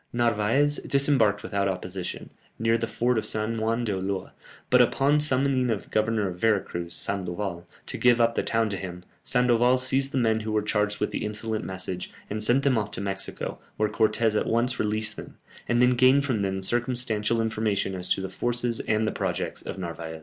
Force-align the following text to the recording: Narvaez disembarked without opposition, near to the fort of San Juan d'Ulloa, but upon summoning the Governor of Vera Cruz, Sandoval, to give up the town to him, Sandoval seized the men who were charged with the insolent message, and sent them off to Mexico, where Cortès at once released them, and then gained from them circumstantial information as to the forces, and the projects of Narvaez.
Narvaez 0.11 0.77
disembarked 0.79 1.43
without 1.43 1.67
opposition, 1.67 2.31
near 2.57 2.73
to 2.73 2.79
the 2.79 2.87
fort 2.87 3.19
of 3.19 3.23
San 3.27 3.59
Juan 3.59 3.83
d'Ulloa, 3.83 4.33
but 4.71 4.81
upon 4.81 5.19
summoning 5.19 5.67
the 5.67 5.77
Governor 5.91 6.27
of 6.27 6.39
Vera 6.39 6.59
Cruz, 6.59 6.95
Sandoval, 6.95 7.67
to 7.85 7.97
give 7.99 8.19
up 8.19 8.33
the 8.33 8.41
town 8.41 8.67
to 8.69 8.77
him, 8.77 9.03
Sandoval 9.21 9.77
seized 9.77 10.11
the 10.11 10.17
men 10.17 10.39
who 10.39 10.51
were 10.51 10.63
charged 10.63 10.99
with 10.99 11.11
the 11.11 11.23
insolent 11.23 11.63
message, 11.63 12.11
and 12.31 12.41
sent 12.41 12.63
them 12.63 12.79
off 12.79 12.89
to 12.89 12.99
Mexico, 12.99 13.59
where 13.77 13.89
Cortès 13.89 14.35
at 14.35 14.47
once 14.47 14.79
released 14.79 15.17
them, 15.17 15.37
and 15.69 15.83
then 15.83 15.91
gained 15.91 16.25
from 16.25 16.41
them 16.41 16.63
circumstantial 16.63 17.39
information 17.39 17.93
as 17.93 18.09
to 18.09 18.21
the 18.21 18.27
forces, 18.31 18.79
and 18.79 19.07
the 19.07 19.11
projects 19.11 19.61
of 19.61 19.77
Narvaez. 19.77 20.19